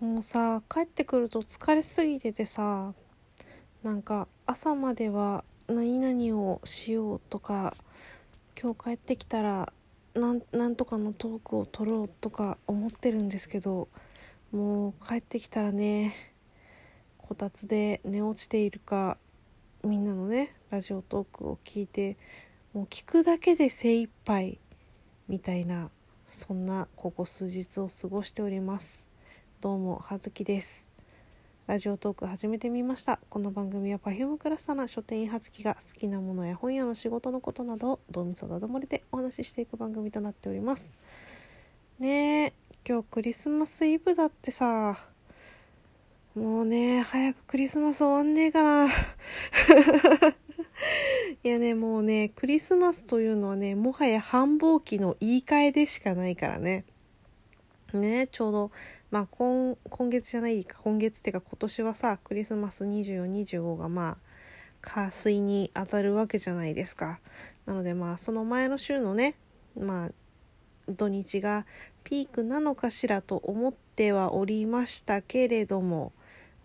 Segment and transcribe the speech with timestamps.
[0.00, 2.94] もうさ帰ってくると疲れすぎててさ
[3.82, 7.74] なんか朝までは何々をしようとか
[8.60, 9.72] 今日帰ってきたら
[10.14, 10.34] な
[10.68, 13.88] んとかのトークを取ろうとか思ってるんですけど
[14.52, 16.14] もう帰ってきたらね
[17.16, 19.18] こたつで寝落ちているか
[19.82, 22.16] みんなのねラジオトークを聞いて
[22.72, 24.60] もう聞くだけで精一杯
[25.26, 25.90] みたいな
[26.24, 29.07] そんなここ数日を過ごしております。
[29.60, 30.92] どうもはずきです。
[31.66, 33.18] ラジオトーク始めてみました。
[33.28, 40.94] この番組は Perfume クラスターな書店員はつきが好きなものや本屋の仕事のことなどをどうみそだどもりでお話ししていく番組となっております。
[41.98, 42.52] ねえ
[42.88, 44.96] 今日クリスマスイブだってさ。
[46.36, 48.86] もうね早くクリスマス終わんねえかな。
[51.42, 56.84] いやね、もうね、クリスマスというのはね、もはや繁忙期の言い換えでしかないからね。
[57.92, 58.70] ね、ちょうど、
[59.10, 64.16] まあ今、今月じゃないか、今月っていうか今年はさ、クリスマス24、25がまあ、
[64.82, 67.18] 火水に当たるわけじゃないですか。
[67.64, 69.36] なのでまあ、その前の週のね、
[69.78, 70.10] まあ、
[70.88, 71.64] 土日が
[72.04, 76.12] ピークなのかしらと思ってはおりましたけれども、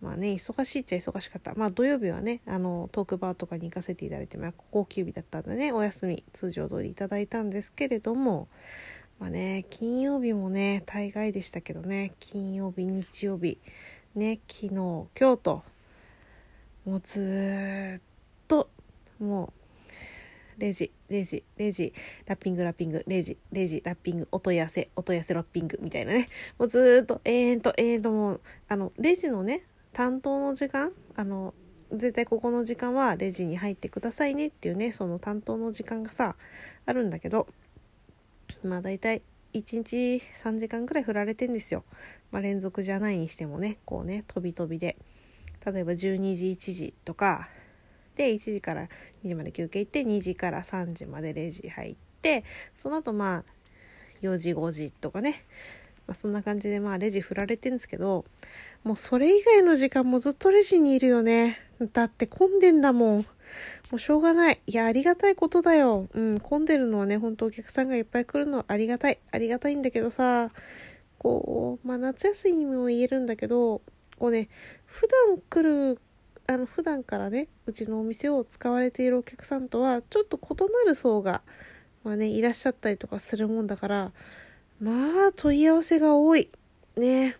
[0.00, 1.54] まあね、忙しいっちゃ忙しかった。
[1.54, 8.48] まあ土曜日はね、あの、トークバーとかに行かせていただいて、まあ、高級日だったんでね、お休み、通常通りいただいたんですけれども、
[9.20, 13.58] まあね、金曜日もね、大概でしたけどね、金曜日、日曜日、
[14.16, 15.62] ね、昨日、今日と、
[16.84, 18.02] もうずっ
[18.48, 18.68] と、
[19.20, 19.52] も
[20.58, 21.92] う、レジ、レジ、レジ、
[22.26, 26.28] ラッピング、ラッピング、レジ、レジ、ラッピング、お問い合わせ、お問い合わせラッピングみたいなね。
[26.58, 31.54] もうずっと、永遠と、永遠ともう、あの、レジのね、担当の時間あの
[31.92, 36.36] 絶対ここの時間はレジに入ってくださいねっていうねその担当の時間がさ
[36.86, 37.48] あるんだけど
[38.64, 39.22] まあ大体
[39.52, 41.84] 1日3時間くらい振られてんですよ、
[42.30, 44.96] まあ、連続じゃないにしてもねこうね飛び飛びで。
[45.64, 47.48] 例えば12時1時とか。
[48.16, 48.88] で1時から
[49.24, 52.44] 2時まで休憩行って2時から3時までレジ入って
[52.76, 53.44] その後まあ
[54.20, 55.46] 4時5時とかね、
[56.06, 58.26] まあ、そんな感じでまあレジ振られてるんですけど
[58.84, 61.69] もうそれ以外の時間もずっとレジにいるよね。
[61.92, 63.20] だって混んでんだもん。
[63.20, 63.26] も
[63.94, 64.60] うしょうがない。
[64.66, 66.08] いや、ありがたいことだよ。
[66.12, 69.18] うん、混んでるのはね、ほんとお客さんがいっぱい来るのはありがたい。
[69.32, 70.50] ありがたいんだけどさ、
[71.18, 73.82] こう、まあ夏休みも言えるんだけど、
[74.18, 74.48] こうね、
[74.84, 76.00] 普段来る、
[76.46, 81.42] あの、普段からね、うちのお店を使われているお客さんとは、ちょっと異なる層が、
[82.04, 84.12] まあね、いらっしゃったりとかするもんだから、
[84.80, 84.92] ま
[85.28, 86.50] あ、問い合わせが多い。
[86.96, 87.36] ね。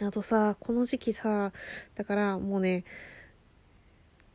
[0.00, 1.52] あとさ、この時期さ、
[1.94, 2.84] だからもうね、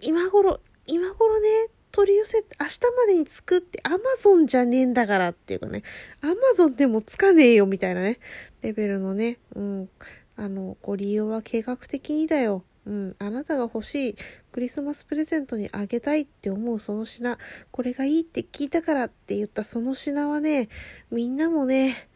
[0.02, 1.48] 今頃、今頃ね、
[1.92, 5.84] 取り寄せ、明日までに作って、アマゾンじゃねえんだからっていうかね、
[6.22, 8.20] アマゾンでもつかねえよみたいなね、
[8.62, 9.90] レベルのね、うん、
[10.36, 12.64] あの、ご利用は計画的にだよ。
[12.86, 14.16] うん、あなたが欲しい
[14.52, 17.38] クリスマスプレゼントにあげたいって思うその品、
[17.72, 20.68] これがいいって聞いたからって言ったその品はね、
[21.12, 22.10] みんなもね、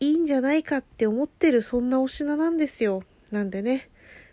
[0.00, 3.02] いいんじゃないかって思ってるそんなお品なんですよ。
[3.30, 3.88] なんでね、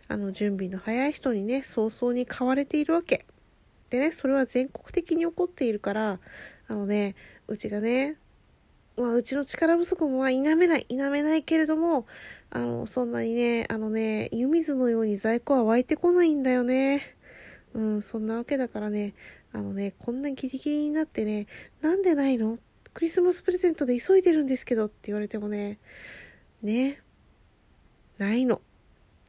[0.08, 3.26] あの準備の早い人にね、早々に買われているわけ。
[3.90, 6.20] でね、それは全国的に起こっているから、
[6.68, 7.16] あのね、
[7.48, 8.18] うちがね、
[8.98, 12.06] まあ、うちの力不足もまあ否めない、否めないけれども、
[12.52, 17.16] あの、そんなにね、あのね、湯水のように在庫は湧いてこないんだよね。
[17.74, 19.14] うん、そんなわけだからね、
[19.52, 21.48] あのね、こんなギリギリになってね、
[21.82, 22.58] なんでないの？
[22.94, 25.80] クリスマスプレゼントで急いでるんですけどって言われてもね、
[26.62, 27.02] ね、
[28.18, 28.62] ないの。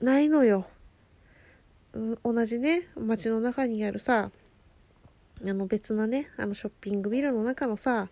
[0.00, 0.66] ないのよ。
[2.22, 4.30] 同じね、街の中にあるさ、
[5.42, 8.08] あの別なね、あのショッピングビルの中のさ、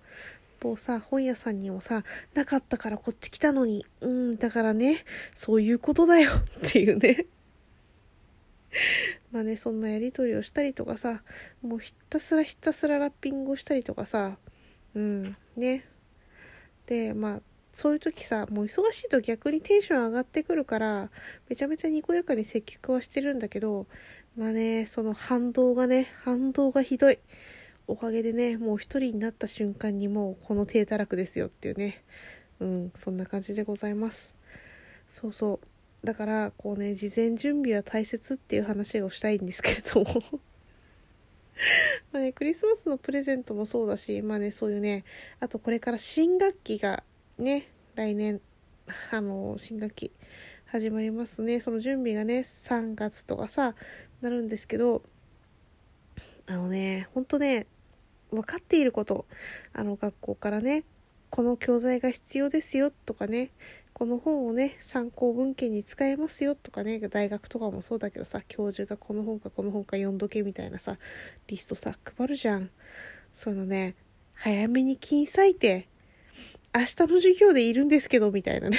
[0.61, 2.05] 某さ、本屋さんにもさ、
[2.35, 5.05] なかったからこっち来たのに、うん、だからね、
[5.35, 7.27] そういうことだよっていうね。
[9.33, 11.23] まあね、そんなやりとりをしたりとかさ、
[11.63, 14.39] もうひたすらひたすらラッピングをしたりとかさ、
[14.95, 15.85] うん、ね。
[16.87, 17.43] で、まあ、
[17.73, 21.11] そういう時さ、もう忙しいと逆にテンション上がってくるから、
[21.49, 23.87] めちゃめちゃにこやかに接客はしてるんだけど、
[24.37, 27.19] まあね、その反動がね、反動がひどい。
[27.87, 32.05] おかげでね、もう一人になった瞬間にもうこの低たらくですよっていうね。
[32.61, 34.35] うん、そんな感じでございます。
[35.09, 36.07] そうそう。
[36.07, 40.23] だから、こうね、事前準備は大切っていう話をしたいんですけれども
[42.13, 45.05] まあね、クリスマスのプレゼントもそうだし、まあね、そういうね、
[45.41, 47.05] あとこれから新学期が
[47.39, 48.41] ね、来年、
[49.11, 50.11] あの、新学期
[50.67, 51.61] 始まりますね。
[51.61, 53.75] その準備がね、3月とかさ、
[54.21, 55.03] なるんですけど、
[56.47, 57.67] あのね、ほんとね、
[58.31, 59.27] 分かっていること、
[59.73, 60.85] あの学校からね、
[61.33, 63.53] この教材が必要ですよとかね
[64.03, 70.99] この本をね参考文献に使えますよとかね大学とかもそうだけどさ教授がこの本かこの本か読んどけみたいなさ
[71.47, 72.69] リストさ配るじゃん。
[73.33, 73.95] そのね
[74.35, 75.87] 早めに金割いて
[76.75, 78.79] 明日の授業でいるんですけどみたいなね。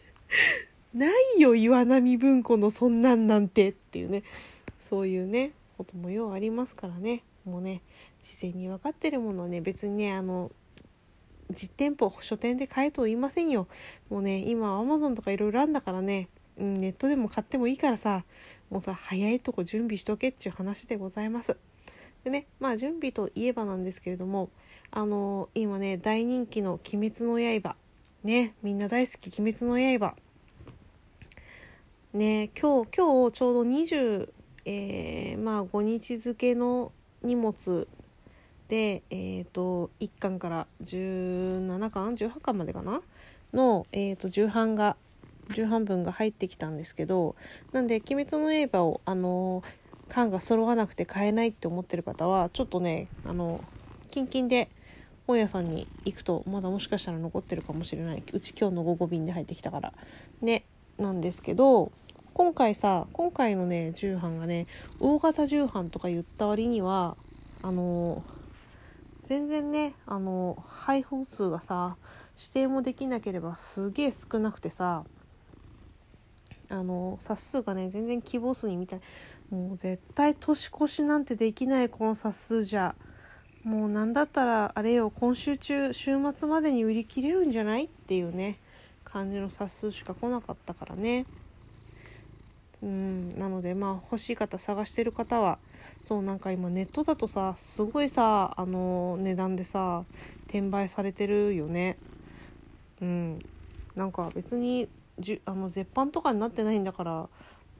[0.92, 1.08] な
[1.38, 4.24] いよ岩波文庫のそんなんなんてっていうね。
[4.76, 7.22] そういうねこともようありますからね。
[7.46, 7.80] もうね
[8.20, 10.52] 事前に分かってるものはね別にねあの
[11.50, 13.68] 実店舗書店で買えと言いませんよ。
[14.10, 16.28] もうね今アマゾンとかいろいろあんだからね、
[16.58, 18.24] うん、ネットでも買ってもいいからさ。
[18.70, 21.56] もうさ早いとこ準備しとけっていう話でございます。
[22.24, 24.50] でねまあ準備といえばなんですけれども
[24.90, 27.76] あのー、今ね大人気の「鬼滅の刃」
[28.24, 30.16] ねみんな大好き「鬼滅の刃」
[32.12, 34.28] ね今日今日ちょうど20
[34.68, 36.90] えー、まあ5日付の
[37.22, 37.86] 荷物
[38.68, 43.02] で、えーと、1巻から17巻18巻までかな？
[43.52, 44.96] の、えーと、重版が
[45.54, 47.36] 重版分が入ってきたんですけど
[47.72, 49.62] なんで「鬼滅の刃を」あの
[50.08, 53.62] 缶が揃わなくて買えないって思ってる方はちょっとねあの
[54.10, 54.68] キンキンで
[55.26, 58.22] 本屋さんに行くとまだもしかしたら残ってるかもしれない。
[58.32, 59.92] うち今日の午後便で入ってきたから。
[60.40, 60.64] ね
[60.98, 61.92] なんですけど
[62.32, 64.66] 今回さ今回のね重版がね
[65.00, 67.16] 大型重版とか言った割には
[67.62, 68.22] あの
[69.26, 71.96] 全然ねあの配本数がさ
[72.36, 75.04] 指定もできなければすげえ少なくてさ
[76.68, 79.00] あの冊数がね全然希望数にみたい。
[79.50, 82.94] もう絶対年越しなんてできないこの冊数じゃ。
[83.64, 87.86] もう何だったらあれよ今週中週末までに売り切れるんじゃない？
[87.86, 88.60] っていうね
[89.04, 91.26] 感じの冊数しか来なかったからね。
[92.82, 95.58] うんなのでまあ欲しい方探してる方は
[96.02, 100.04] そうなんか今ネットだとさすごいさあの値段でさ
[100.44, 101.96] 転売されてるよね。
[103.00, 103.38] うん。
[103.96, 104.88] なんか別に
[105.18, 107.28] じゅあの絶版とかになってないんだから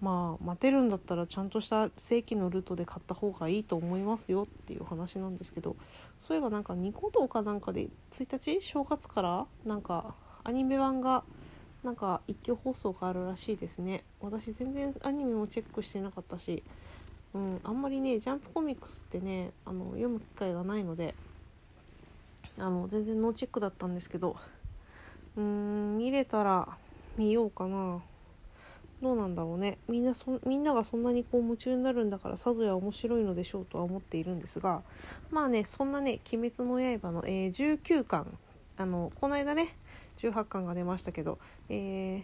[0.00, 5.76] まあ待てるんだったらちゃんとした正規のルートで買った方がいいと思いますよっていう話なんですけど
[6.18, 10.14] そういえばなんかニコ動かなんかで1日正月からなんか
[10.44, 11.22] アニメ版が
[11.82, 14.04] なんか一挙放送があるらしいですね。
[14.20, 16.62] 私全然アニメもチェックしてなかったし
[17.36, 21.14] うん、あんまりねジャンプコミックスってねあの読む機会がないので
[22.58, 24.36] あの全然ノーチェックだったんですけど
[25.36, 26.66] うん見れたら
[27.18, 28.00] 見ようかな。
[29.02, 29.76] どうなんだろうね。
[29.88, 34.82] みんなそみんながそんなにこう夢中になるんだからさぞや面白いのでしょうとは思っているんですが
[35.30, 38.26] まあねそんなね「鬼滅の刃の」えー、19巻
[38.78, 39.76] あのこの間ね
[40.16, 42.22] 18巻が出ましたけど、えー、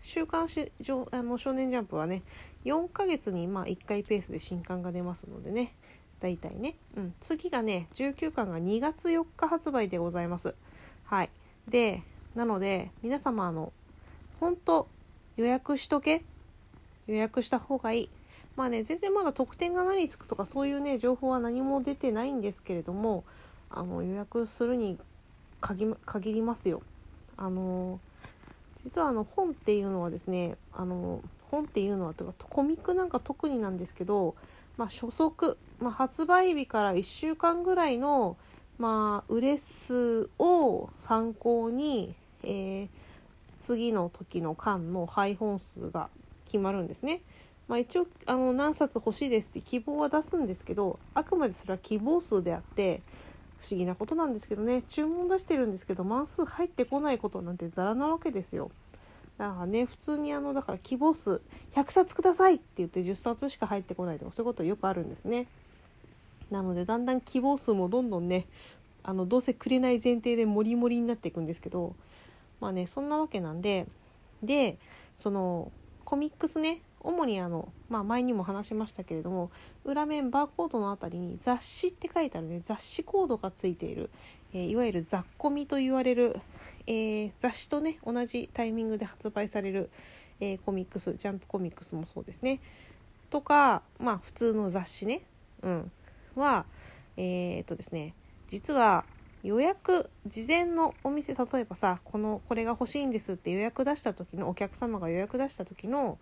[0.00, 0.72] 週刊誌
[1.10, 2.22] あの少年ジャンプはね
[2.64, 5.74] 4ヶ月にまあ1回ペースで新刊が出ますのでね。
[6.20, 10.54] 大体ね、うん、次がね19巻が2月4日発売でございます。
[11.04, 11.30] はい。
[11.68, 12.02] で
[12.36, 13.72] なので皆様あの
[14.38, 14.88] 本当
[15.36, 16.24] 予約しとけ。
[17.08, 18.10] 予約した方がいい。
[18.56, 23.24] まあね全然まだ特典が何つくとかそういうね情報は何も出てないんですけれども
[23.70, 24.98] あの予約するに
[25.60, 25.96] 限
[26.32, 26.82] りますよ。
[27.42, 27.98] あの
[28.84, 34.36] 実はあの本っていうのはですねあの本っていうのはとかコミックなんか特になんですけど、
[34.76, 38.36] まあ、初速、まあ、発売日から1週間ぐらいの、
[38.78, 42.88] まあ、売れ数を参考に、えー、
[43.58, 46.10] 次の時の巻の配本数が
[46.44, 47.22] 決まるんですね。
[47.66, 53.02] まあ、一応あの何冊欲しいですって希望は出すんですけどあくまでそれは希望数であって
[53.62, 58.72] 不思議なことなんですけどね注文出してるんですけど万数入ってこないことなんてザラなわけですよ。
[59.38, 61.40] だからね普通にあのだから希望数
[61.72, 65.46] 100冊くださいって言って10冊しか入ってこないとかそういうことよくあるんですね。
[66.50, 68.46] なのでだんだん希望数もどんどんね
[69.04, 71.94] あのどうせくれない前提でモリモリになっていくんですけど
[72.60, 73.86] まあねそんなわけなんで
[74.42, 74.76] で
[75.14, 75.70] その
[76.04, 79.50] コミックスね主にあの、まあ、前にも話しましたけれども
[79.84, 84.10] 裏面バーコードの辺りに雑誌って書いてあるね雑誌コードがついている、
[84.54, 86.36] えー、いわゆる雑コミと言われる、
[86.86, 89.90] えー、雑誌とね同じタイミングで発売される、
[90.40, 92.60] えー、コミックスジャンプコミックスもそうですね。
[93.30, 95.22] とかまあ普通の雑誌ね、
[95.62, 95.90] うん、
[96.36, 96.66] は
[97.16, 98.14] えっとですね
[98.46, 99.04] 実は
[99.42, 106.18] 予約事前のお店例えばさこのこれが欲しいんですって予約出した時のお客様が予約出した時の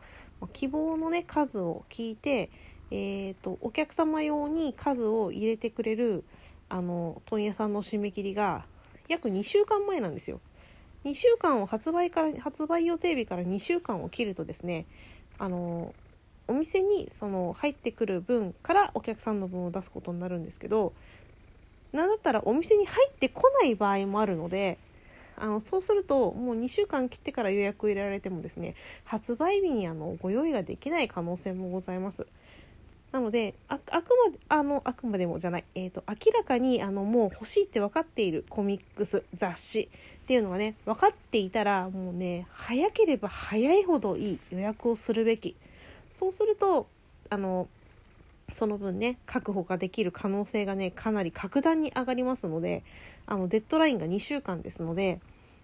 [0.52, 2.50] 希望のね数を聞いて、
[2.90, 6.24] えーと、お客様用に数を入れてくれる
[6.70, 8.64] あの問屋さんの締め切りが
[9.08, 10.40] 約2週間前なんですよ。
[11.04, 14.86] 2週間を発売から発売予定日から2週間を切るとですね
[15.38, 15.94] あの
[16.46, 20.92] お店にその入ってくる分からお客さんの分を出すことになるんですけど
[21.92, 24.78] なんだったらお店に入ってこない場合もあるので
[25.36, 32.26] あのそうするともう2週間切ってから予約を入れられてもですね発売日にあのご用意ができない可能性もございます。
[33.12, 39.90] なのでああくまであのあくまでもじゃない、えーと、明らかにあのもう欲しいって分かっているコミックス雑誌
[40.22, 45.56] っていうのがね分かっていたらもうね早ければ早いほどいい予約をするべき
[46.12, 46.86] そうすると
[47.30, 47.68] あの
[48.52, 52.84] その分ね確保ができる可能性がねかなり格段に上がりますので
[53.26, 55.20] あのデッドラインが2週間ですので、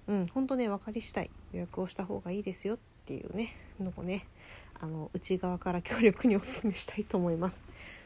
[0.08, 4.26] うん、本当ね分かりしたい予約をした方がいいですよっていうねのをね
[4.80, 7.64] あの内側から強力にお勧めしたいと思います。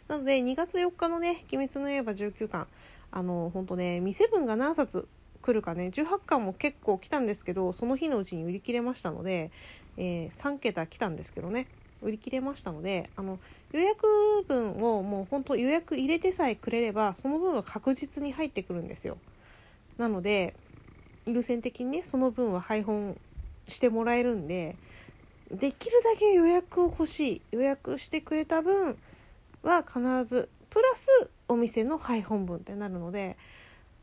[0.08, 2.66] なので2月4日のね「鬼滅の刃」19巻
[3.12, 5.08] あの本当ね店分が何冊
[5.42, 9.50] 来るかね18巻も結構来たんですけどその日のうちに売り切れましたので、
[9.96, 11.66] えー、3桁来たんですけどね
[12.02, 13.38] 売り切れましたのであの
[13.72, 14.06] 予約
[14.46, 19.18] 分をもう本当予約入れてさえくれればその分は確実に入ってくるんですよ。
[19.98, 20.54] なので
[21.26, 23.16] 優先的にねその分は配本
[23.68, 24.76] してもらえるんで
[25.50, 28.96] できるだけ予約を欲しい予約してくれた分
[29.62, 33.36] は必ずプラスお店の配本分ってなるので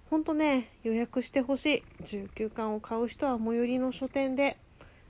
[0.10, 4.58] ほんとね予約してほしい19巻を買う人は最寄りの書店で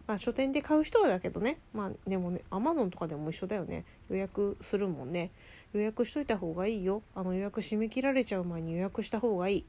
[0.08, 1.60] まあ書店で買う人はだけどね。
[1.74, 3.86] まあでもねアマゾンとかでも一緒だよね。
[4.10, 5.32] 予約するもんね。
[5.74, 7.04] 予約しといた方がいいよ。
[7.14, 9.66] あの予約締め切られちゃう前に予約した方がいい。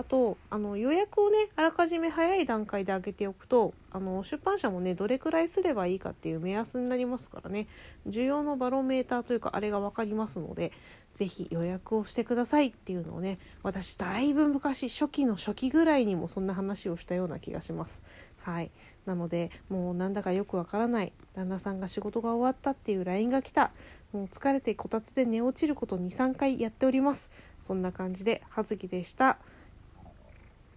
[0.00, 7.66] あとあの予約をねあらかじめ早い段階で開けておくとあの出版社もねどれくらいすればいいかっていう目安になりますからね。
[8.08, 10.72] 需要のバロメーターというかあれが分かりますので
[11.12, 18.02] 是非予約をしてくださいっていうのをね私だいぶ昔初期の初期ぐらいにもそんな話をしたような気がします。
[18.42, 18.70] はい、
[19.06, 23.70] なのでもうなんだかよくわからない旦那さんが仕事が終わったっていう LINE が来た
[24.12, 27.30] もう疲れてこたつで寝落ちること23回やっております
[27.60, 29.38] そんな感じで葉月でした。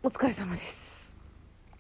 [0.06, 1.03] お疲れ様です。